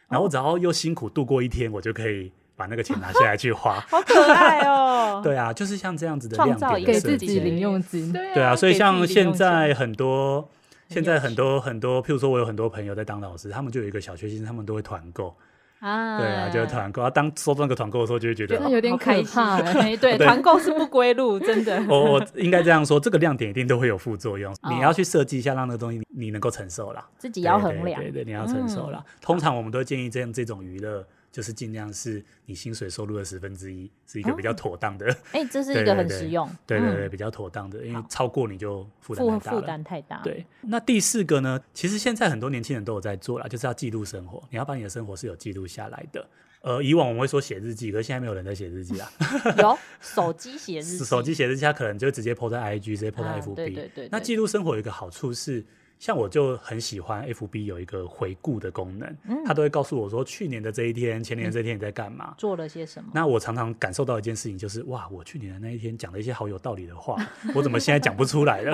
[0.08, 5.20] 然后只要又辛苦度过一天，我就可以把那个钱拿下来去花， 好可爱哦。
[5.24, 10.48] 对啊，就是像这样子的亮点给自己零用金，对啊，所以像现在很多
[10.88, 15.34] 现在很多很多，譬如说我有很多朋友在当老师，他们就有一个小确幸，他们都会团购。
[15.80, 17.10] 啊，对啊，就是团购啊。
[17.10, 19.60] 当收到那个团购的时候，就会觉得有点可怕。
[19.96, 21.82] 对，团购是不归路，真的。
[21.88, 24.54] 我我应该这样说，这个亮点一定都会有副作用。
[24.68, 27.06] 你要去设计一下，让那个东西你能够承受啦。
[27.18, 29.04] 自己要衡量，对对，你要承受啦。
[29.20, 31.04] 通常我们都建议这样这种娱乐。
[31.38, 35.06] 就是尽量是你薪水收入的十分之一，是一个比较妥当的。
[35.30, 36.50] 哎、这是一个很实用。
[36.66, 39.60] 对对对，比较妥当的，因为超过你就负担太大了。
[39.60, 40.20] 负担太大。
[40.24, 41.60] 对，那第四个呢？
[41.72, 44.42] 其实现在很多年轻人都有在做了，就是要记录生活。
[44.50, 46.28] 你要把你的生活是有记录下来的。
[46.62, 49.08] 呃，以往我们会说写日记，可是现在没有人在写日记啊。
[49.58, 53.52] 有手机写日记， 手机写日记，他可能就直接 po 在 IG，直接 po 在 FB。
[53.52, 54.08] 啊、对，对，对对对。
[54.10, 55.64] 那记录生活有一个好处是。
[55.98, 63.10] 像我就很喜欢 FB 有一个回顾的功能，嗯，他都会告诉我说去年的这一天、前年的这一天你在干嘛，做了些什么。
[63.12, 67.16] 那我常常感受到一件事情，就是哇，我去年的那一天讲了一些好有道理的话，
[67.54, 68.72] 我怎么现在讲不出来了？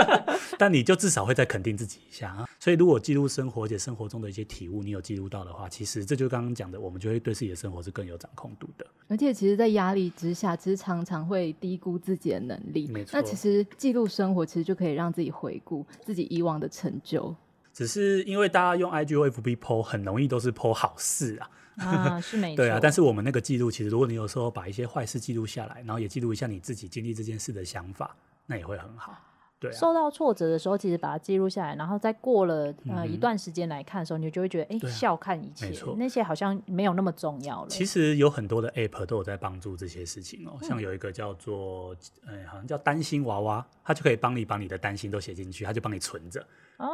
[0.58, 2.48] 但你就至少会再肯定自己一下啊。
[2.58, 8.86] 所以如果记录生活，而且生活中的一些体悟，你有记录到的话，其实这就刚刚讲的，我们就会对自己的生活是更有掌控度的。
[9.08, 12.86] 而且其实，在压力之下，其实常常会低估自己的能力。
[12.88, 13.10] 没错。
[13.18, 17.34] 那其实记录生活，其实就可以让自己回顾自己以往的成就。
[17.74, 21.50] 只是因为大家用 IG 或 FB po 很容易都是 po 好事啊，
[21.86, 22.78] 啊 是没错，对啊。
[22.80, 28.14] 但是我们那个记录，其实如果你有时候把一些坏事记录下来，然后也记录一下你自己经历这件事的想法，
[28.46, 29.18] 那也会很好。
[29.62, 37.68] 对啊，受到挫折的时候，其实把它记录下来，然后再过了呃一段时间来看的时候，你就会觉得哎，笑看一切，那些好像没有那么重要了。
[37.68, 41.94] 其实有很多的 App 都有在帮助这些事情哦，像有一个叫做
[42.26, 46.44] 呃好像叫担心娃娃，它就可以帮你把你的担心都写进去，它就帮你存着。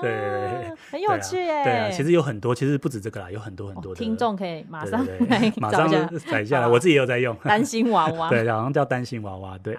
[0.03, 1.65] 对对对，很有趣耶。
[1.65, 5.07] 对啊，其实有很多，其实不止这个啦，有很多很多的听众可以马上
[5.57, 9.79] 马上就载下来，我 自己也有在用担心娃娃，对，好像叫担心娃娃，对。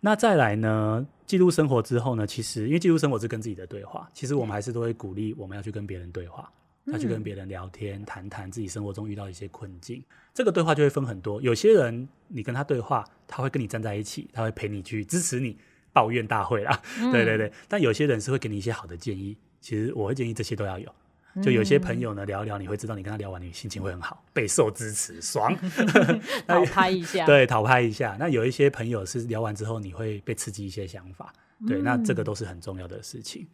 [0.00, 1.06] 那再来呢？
[1.26, 2.24] 记录生活之后呢？
[2.24, 6.48] 其实因为记录生活是跟自己的对话，其实我们还是都会鼓励我们要去跟别人对话，
[6.84, 10.00] 要去跟别人聊天，谈谈自己生活中遇到一些困境。
[10.32, 15.56] 这个对话就会分很多，有些人你跟他对话，他会跟你站在一起，他会陪你去支持你，
[15.92, 16.80] 抱怨大会啦，
[17.10, 17.50] 对对对。
[17.66, 20.94] 但有些人是会给你一些好的建议，其实我会建议这些都要有。
[21.42, 25.54] 就有些朋友呢，聊一聊，你会知道你跟他聊完，你心情会很好，备受支持，爽
[26.48, 28.16] 讨拍一下，对，讨拍一下。
[28.18, 31.32] 那有一些朋友是聊完之后，你会被刺激一些想法，
[31.68, 33.46] 对，那这个都是很重要的事情。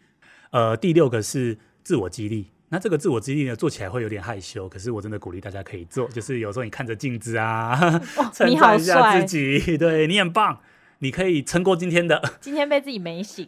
[0.50, 7.74] 呃，第六个是自我激励，那这个自我激励呢，做起来会有点害羞，可是我真的鼓励大家可以做，就是有时候你看着镜子啊，
[8.32, 10.60] 称赞一下自己，对，你很棒。
[11.02, 13.44] 你可以撑过今天的， 今天被自己美醒，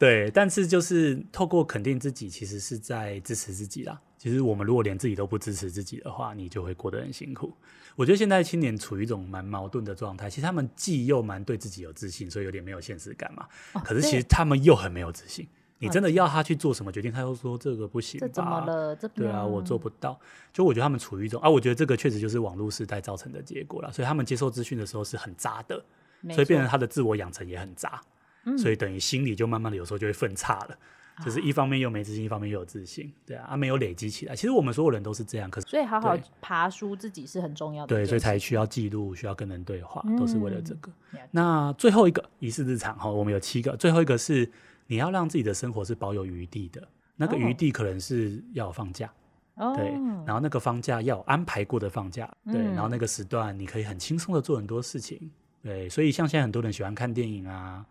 [0.00, 4.00] 对，但是就是透过肯定自己，其实是在支持自己啦。
[4.18, 7.52] 其实我们如果连自己都不支持自己的话，你就会过得很辛苦。
[7.94, 13.46] 我觉得现在青年处于一种蛮矛盾的状态，其实他们既又蛮对自己有自信，所以有点没有现实感嘛。
[13.74, 15.46] 哦、可是其实他们又很没有自信。
[15.78, 18.96] 你真的要他去做什么决定，他又说这个不行，这怎么了？
[18.96, 20.18] 这对啊，我做不到。
[20.52, 23.92] 就我觉得他们处于一种啊，我觉得这个确实就是网络时代造成的结果了。
[23.92, 25.84] 所以他们接受资讯的时候是很渣的。
[26.30, 28.00] 所以变成他的自我养成也很杂，
[28.44, 30.78] 嗯、所以等于心里就慢慢的有时候就会分叉了，
[31.18, 34.34] 嗯、就是一方面又没自信，一方面又有自信，对啊，啊没有累积起来。
[34.34, 40.90] 其实我们所有人都是这样，可是所以好好爬书自己是很重要的，对，所以才需要记录，需要跟人对话，嗯、都是为了这个。
[41.30, 44.50] 那最后一个仪式日常哈，我们有七个，最后一个是
[44.86, 49.12] 你要让自己的生活是保有余地的，那个余地可能是要放假，
[49.54, 49.90] 哦、对，
[50.26, 55.30] 然后那个放假要安排过的放假，对，嗯、然后那个时段你可以很轻松的做很多事情。
[55.64, 57.84] 对，所以像现在很多人喜欢看电影啊，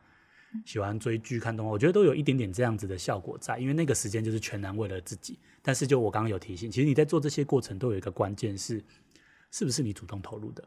[0.63, 5.39] 喜欢追剧、看动画，我觉得都有一点点这样子的效果在，因为那个时间就是全然为了自己。
[5.63, 8.79] 但是就我刚刚有提醒，其实你在做这些过程都有一个关键是，
[9.49, 10.63] 是不是你主动投入的？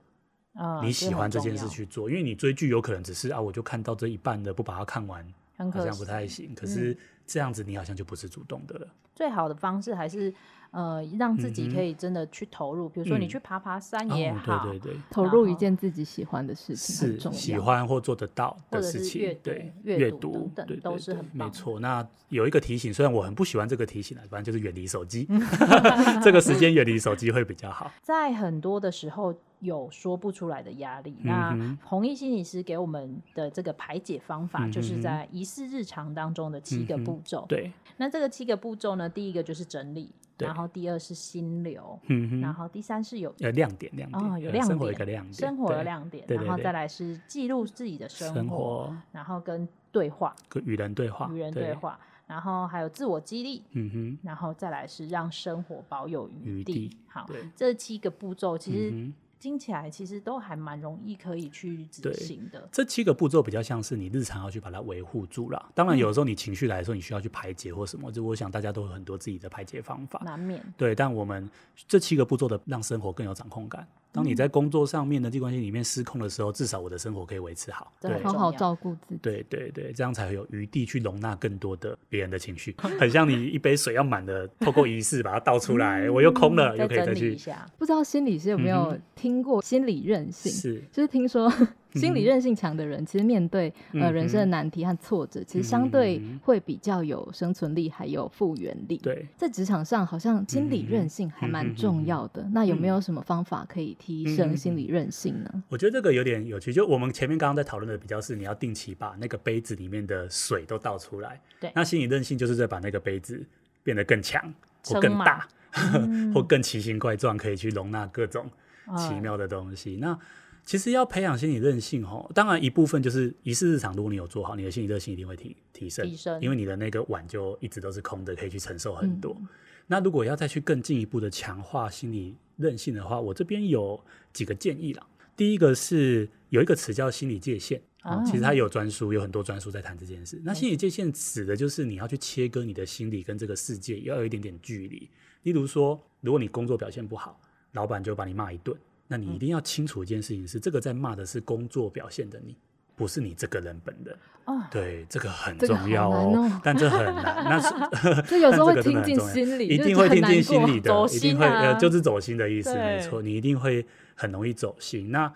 [0.54, 5.24] 啊，你喜欢这件事去做，因为你追剧有可能只是啊，我就看到这一半的，不把它看完，
[5.56, 6.52] 好像不太行。
[6.56, 8.86] 可是这样子你好像就不是主动的了。
[9.14, 10.32] 最好的方式还是。
[10.72, 21.80] 呃，让自己可以真的去投入，比如说你去爬爬山也好，对对对，投入一件自己喜欢的事情很重要，是喜欢或做得到的事情，对，阅读等等都是很没错。
[21.80, 25.26] 那有一个提醒，虽然我很不喜欢这个提醒，反正就是远离手机，
[26.22, 27.90] 这个时间远离手机会比较好。
[28.02, 37.44] 在很多的时候有说不出来的压力，那弘毅心理师给我们的这个排解方法，就是在仪式日常当中的七个步骤。
[37.48, 40.10] 对，那这个七个步骤呢，第一个就是整理。
[40.38, 56.94] 然后第二是心流，嗯，然后第三是有呃亮点，亮点哦，有亮点，生活一个亮点，生活的亮点，然后再来是记录自己的生活，然后跟对话，跟与人对话，与人对话，然后还有自我激励，嗯哼，然后再来是让生活保有余地。
[57.08, 59.10] 好，这七个步骤其实。
[59.38, 62.68] 听起来其实都还蛮容易可以去执行的。
[62.72, 65.70] 这七个步骤比较像是你日常要去把它维护住了。
[65.75, 68.11] 当然，有的时候你情绪来的时候，你需要去排解或什么。
[68.11, 70.62] 就我想大家都有很多自己的排解方法，难免。
[70.77, 71.49] 对，但我们
[71.87, 73.87] 这七个步骤的让生活更有掌控感。
[74.16, 79.20] 当你在工作上面的人际关系里面失控的时候，至少我的生活可以维持好，对，好好照顾自己。
[79.20, 82.74] 对对对，这样才会有余地去容纳更多的别人的情绪。
[82.98, 87.38] 很像你一杯水要满的，透过仪式把它倒出来，我又空了，又可以再去。
[87.76, 90.50] 不知道心理师有没有听过心理韧性？
[90.50, 91.52] 是，就是听说。
[91.96, 98.96] 心理韧性强的人，其实面对呃人生的难题和挫折，其实相对会比较有生存力，还有复原力。
[98.98, 102.42] 对，在职场上，好像心理韧性还蛮重要的。
[102.52, 105.62] 那有没有什么方法可以提升心理韧性呢？
[105.68, 106.72] 我觉得这个有点有趣。
[106.72, 111.40] 就我们前面刚刚在讨论的，比较是你要定期把那个杯子里面的水都倒出来。
[111.61, 113.44] 对，那心理韧性就是在把那个杯子
[113.82, 114.52] 变得更强，
[114.85, 115.46] 或更大，
[116.35, 118.48] 或更奇形怪状，可以去容纳各种
[118.96, 119.96] 奇妙的东西。
[120.00, 120.18] 那
[120.66, 129.35] 其实要培养心理韧性，吼，当然一部分就是仪式日常，如果你有做好，你的心理韧性一定会提提升，提升，因为你的那个碗就一直都是空的，可以去承受很多。
[129.38, 129.46] 嗯、
[129.87, 133.98] 那如果要再去更进一步的强化心理韧性的话，我这边有
[134.33, 135.07] 几个建议啦。
[135.37, 140.42] 第一个是有一个词叫心理界限，啊、其实它有专书，有很多专书在谈这件事。
[140.44, 145.09] 那心理界限指的就是你要去切割你的心理跟这个世界，要有一点点距离。
[145.44, 148.76] 例如说，如果你工作表现不好，老板就把你骂一顿。
[149.08, 152.56] 那你一定要清楚一件事情是，这个在骂的是工作表现的你，
[152.94, 154.16] 不是你这个人本人。
[154.46, 157.42] 哦，对，这个很重要哦，但这很难。
[157.44, 165.10] 那是 这有时候会 听进心里，一定会听进心里的，一定会呃，就是走心的意思，没错，你一定会很容易走心。
[165.10, 165.32] 那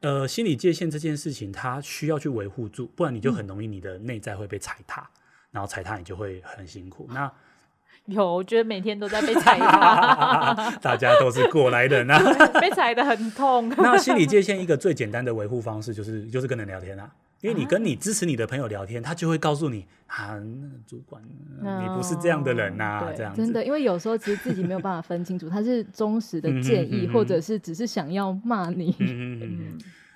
[0.00, 5.08] 呃，心理界限这件事情，它需要去维护住，不然你就很容易你的内在会被踩踏，
[5.50, 7.08] 然后踩踏你就会很辛苦。
[7.12, 7.30] 那
[8.08, 10.54] 有，我觉得每天都在被踩踏。
[10.80, 12.18] 大家都是过来人啊，
[12.60, 13.68] 被踩的很痛。
[13.76, 21.22] 那心理界限一个最简单的维护方式就是就是跟人聊天啊，因为你跟你支持你的朋友聊天，他就会告诉你啊，那个主管，
[21.62, 28.94] 你不是这样的人呐，这样真的，因为有时候其实自己没有办法分清楚，他是忠实的建议，或者是只是想要骂你。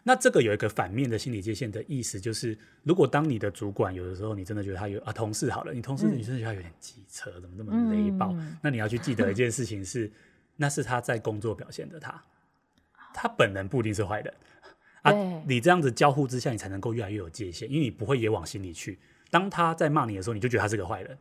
[0.04, 8.32] 那这个有一个反面的心理界限的意思，就是如果当你的主管有的时候你真的觉得他有啊，同事好了，你同事你真的觉得他有点机车，怎么那么雷暴？
[8.32, 10.10] 嗯、那你要去记得一件事情是，
[10.56, 12.20] 那是他在工作表现的他，
[13.14, 14.34] 他本人不一定是坏人
[15.02, 15.12] 啊。
[15.46, 18.98] 你这样子交互之下，你才能够越来越有界限，因为你不会也往心里去。
[19.30, 21.16] 当他在骂你的时候，你就觉得他是个坏人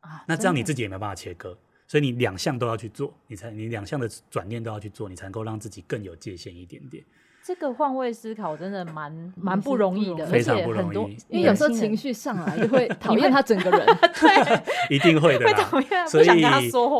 [0.00, 7.04] 啊，那这样你自己也没办法切割，所以你两项都要去做，你才你两项的转念都要去做，你才能够让自己更有界限一点点。
[7.44, 11.16] 这个换位思考真的蛮蛮不容易的，非常不容易。
[11.28, 13.86] 因为有时候情绪上来就 会讨厌他整个人，
[14.20, 14.62] 对，
[14.96, 16.06] 一定会的啦。
[16.06, 16.40] 所以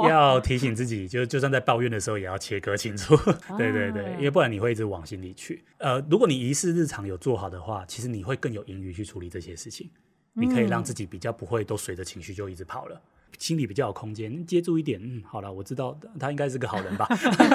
[0.09, 3.17] 要提醒自己，就就算在抱怨的时候，也要切割清楚。
[3.57, 5.63] 对对对，因为不然你会一直往心里去。
[5.79, 9.89] 呃，如果你仪式日常有做好的话，其实你会更有盈余裕去处理这些事情。
[10.35, 13.01] 你可以让自己比较不会都随着情绪就一直跑了。
[13.39, 17.07] 心里比较有空间，接住一点，嗯，好了，我知道他应该是个好人吧？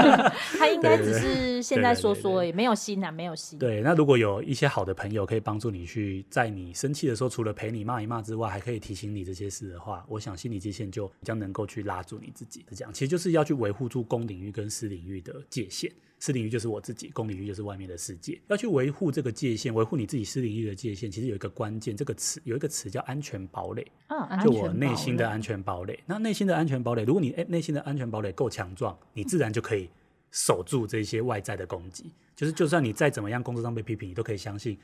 [0.58, 3.58] 他应该只是现在说说，也没有心啊，没有心。
[3.58, 12.66] 对，那如果有一些好的朋友可以帮助你去，在你生气的时候，除了陪你骂一骂之外，还可以提醒你这些事的话，我想心理界限就比较能够去拉住你自己。
[12.70, 15.92] 是这样，其实就是要去维护住公领域跟私领域的界限。
[16.20, 18.40] 私领域就是我自己，公领域就是外面的世界。
[18.48, 23.86] 要去维护这个界限，维护你自己私领域的界限，其实有一个关键，这个词有一个词叫安全堡垒。
[24.08, 26.00] 啊，就我内心的安全堡垒。
[26.06, 29.90] 那内心的安全堡垒，如果你诶内心的安全堡垒够强壮，你自然就可以
[30.32, 32.12] 守住这些外在的攻击。
[32.36, 34.78] 就是就算你再怎么样工作上被批评，你都可以相信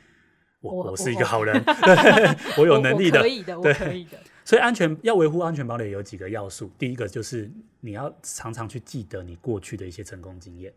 [0.61, 1.63] 我，我，我是一个好人，
[2.57, 4.19] 我有能力的，可以的，我可以的。
[4.45, 10.71] 所以安全要维护安全堡垒有几个要素，第一个就是你要常常去记得你过去的一些成功经验。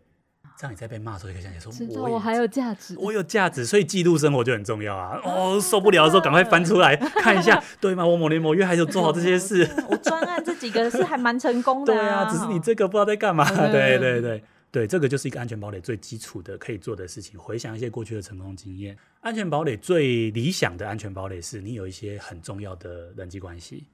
[0.59, 1.61] 这样你在被骂的时候，可以想起
[1.93, 5.21] 说，我还有价值，我有价值，所以记录生活就很重要啊！
[5.25, 8.07] 哦，受不了的时候，赶快翻出来 看一下，对吗？
[8.07, 14.43] 我某年某月还有做好这些事， 我专案这几个是还蛮成功的，对啊，只是你这个不知道在干嘛，对对对。
[14.73, 17.41] 对，这个就是一个安全堡垒最基础的可以做的事情。
[17.41, 23.87] 回想一些过去的成功经验，安全堡垒最理想的安全堡垒是你有一些很重要的人际关系，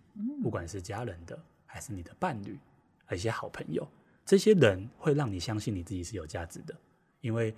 [0.42, 2.58] 不管是家人的，还是你的伴侣，
[3.04, 3.86] 还有一些好朋友，
[4.24, 6.74] 这些人会让你相信你自己是有价值的。
[7.20, 7.54] 因为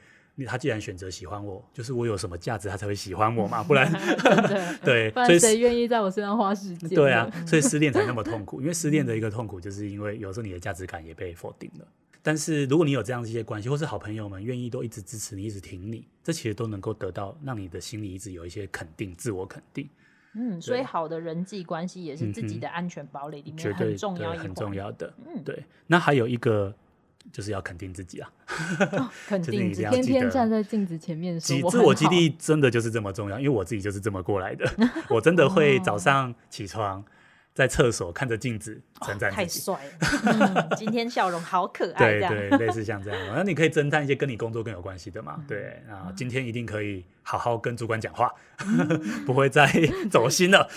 [0.47, 3.91] 他既然选择喜欢我，就是我有什么价值，他才会喜欢我嘛，不然
[4.85, 6.91] 对，不然谁愿意在我身上花时间？
[6.91, 8.61] 对啊，所以失恋才那么痛苦。
[8.61, 11.87] 因为失恋的一个痛苦，就是因为有时候你的价值感也被否定了。
[12.23, 19.89] 但是如果你有这样一些关系，或是好朋友们愿意都一直支持你，一直挺你，这其实都能够得到让你的心里一直有一些肯定，自我肯定。
[20.35, 25.13] 嗯，所以好的人际关系也是自己的安全堡垒里面很重要、很重要的。
[25.27, 25.65] 嗯，对。
[25.87, 26.75] 那还有一个。
[27.33, 28.31] 就是要肯定自己啊，
[28.99, 34.71] 哦、 肯定天天站在镜子前面说，自我激励真的就是这么重要，因为我自己就是这么过来的。
[35.09, 37.03] 我真的会早上起床，
[37.55, 38.83] 在厕所看着镜子
[39.31, 42.19] 太帅了、嗯，今天笑容好可爱。
[42.19, 45.43] 对对，类似像这样，那你可以侦探一些跟你工作更有关系的嘛？
[45.47, 48.29] 对啊，今天一定可以好好跟主管讲话，
[49.25, 49.71] 不会再
[50.11, 50.69] 走心了。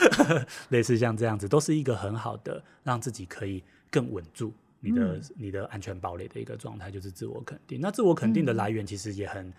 [0.69, 4.53] 类似像这样子，都是一个很好的让自己可以更稳住。
[4.79, 7.81] 你的、嗯、你的安全堡垒的一个状态就是自我肯定。
[7.81, 9.53] 那自我肯定的来源其实也很、嗯、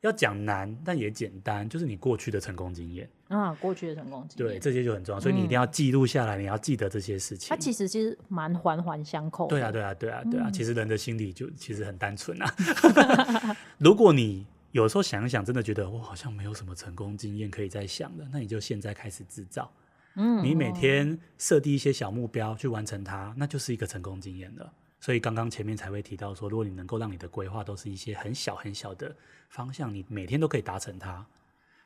[0.00, 7.48] 要讲难，但也简单，就是你过去的成功经验啊，过去的成功经验，对这些就很重要，所以你一定要记录下来、嗯，你要记得这些事情。
[7.50, 9.46] 它其实其实蛮环环相扣。
[9.46, 10.48] 对啊，对啊，对啊，对啊。
[10.48, 12.54] 嗯、其实人的心理就其实很单纯啊。
[13.78, 19.70] 如果你有时候想一想，真的觉得我好像没有什么成功经验可以再想的，那你就现在开始制造。
[20.16, 24.72] 嗯，你每天设定一些小目标去完成它，那就是一个成功经验了。
[25.00, 29.16] 所以刚刚前面才会提到说，如果你能够让你的规划都是一些很小很小的
[29.48, 31.26] 方向，你每天都可以达成它。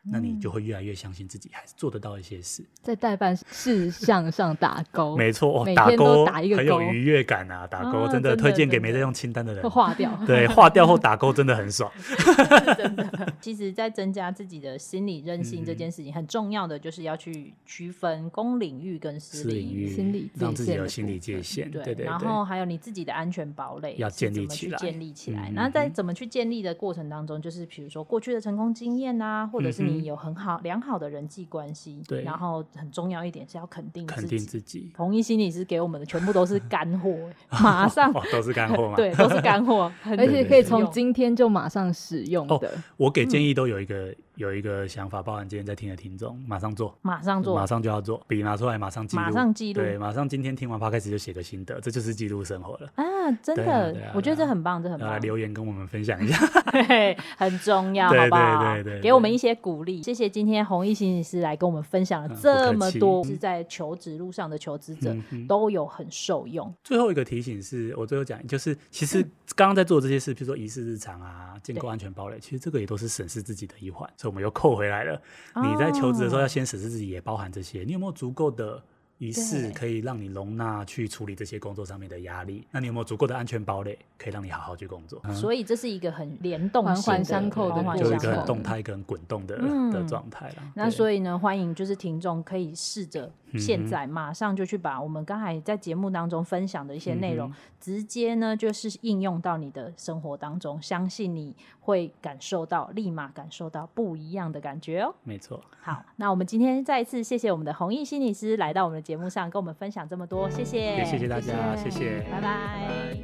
[0.07, 2.65] 那你就会越来越相信自己，还是做得到一些事。
[2.83, 7.67] 在代办事项上打勾， 没错，每天都打一个勾，很有愉悦感啊！
[7.67, 10.13] 打勾、啊、真的推荐给没在用清单的人，划掉。
[10.27, 11.91] 对，划掉后打勾真的很爽。
[12.77, 21.71] 真的，其实，在增加自己的心理韧性这件事情，很重要的就是要去区分公领域跟私领域，心理让自己有心理界限。
[21.71, 22.05] 对对对。
[22.05, 25.51] 然后还有你自己的安全堡垒要建立起来，建立起来。
[25.55, 34.91] 那在怎么去建立的过程当中，就是比如说过去的成功经验啊，或者是你有很好良好的人际关系，对，然后很重要一点是要肯定肯定自己。
[34.95, 37.15] 同一心理师给我们的全部都是干货，
[37.63, 42.55] 马上都是干货嘛， 对，都是干货， 而且可以从今天就马上使用的。
[42.57, 42.61] 哦，
[42.97, 44.15] 我给建议都有一个。
[44.37, 53.05] 有一个想法，包含今天在听的听众，马上做，马上做，马上就要做，笔拿出来，马上记录，马上记录，对，马上今天听完 Podcast 就写个心得，这就是记录生活了啊！
[53.43, 55.09] 真的，啊啊、我觉得这很棒，这很棒。
[55.09, 58.75] 来留言跟我们分享一下，对， 很重要， 好不好？
[58.75, 60.03] 对对对，给我们一些鼓励。
[60.03, 66.73] 谢谢今天弘毅心理师来跟我们分享了这么多，嗯、是在求职路上的求职者、嗯、都有很受用。
[66.83, 69.23] 最后一个提醒是我最后讲，就是其实
[69.55, 75.21] 刚刚在做这些事，比如说仪式日常啊，建构安全堡垒，其实这个也都是审视自己的一环，所以我们又扣回来了。
[75.63, 77.85] 你在求职的时候要先审视自己，也包含这些。
[77.85, 78.83] 你有没有足够的
[79.29, 82.67] 仪式可以让你容纳去处理这些工作上面的压力？
[82.71, 85.21] 那你有没有足够的安全堡垒可以让你好好去工作？
[85.33, 90.57] 所以这是一个很联动、环环相扣的，就一个很动态、很滚动的、嗯、的状态了。
[90.75, 93.31] 那所以呢，欢迎就是听众可以试着。
[93.57, 105.15] 现在马上就去把我们刚才在节目当中分享的一些内容，直接呢就是应用到你的生活当中，相信你会感受到，立马感受到不一样的感觉哦。
[105.23, 105.63] 没错。
[105.81, 110.97] 好，那我们今天再一次谢谢我们的弘毅心理师来到我们的节目上，跟我们分享这么多，谢谢。
[110.97, 112.41] 也谢谢大家，谢谢，谢谢，拜拜。
[112.41, 113.17] 拜拜。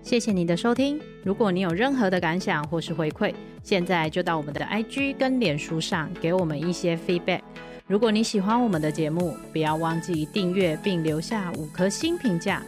[0.00, 0.98] 谢谢你的收听。
[1.22, 7.42] 如果你有任何的感想或是回馈，现在就到我们的 IG 跟脸书上给我们一些 feedback。
[7.86, 12.62] 如果你喜欢我们的节目，不要忘记订阅并留下五颗星评价，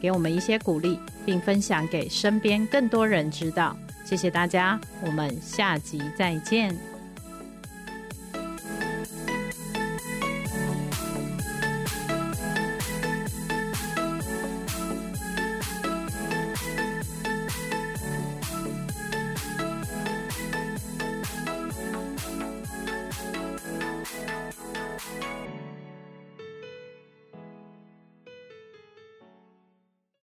[0.00, 3.76] 给我们一些鼓励，并分享给身边更多人知道。
[4.06, 6.74] 谢谢大家，我们下集再见。